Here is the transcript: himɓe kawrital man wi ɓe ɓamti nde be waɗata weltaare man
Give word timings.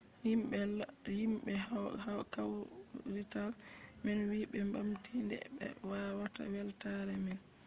himɓe 1.23 1.53
kawrital 2.33 3.51
man 4.03 4.19
wi 4.29 4.39
ɓe 4.51 4.59
ɓamti 4.71 5.13
nde 5.25 5.37
be 5.57 5.65
waɗata 5.89 6.41
weltaare 6.53 7.15
man 7.25 7.39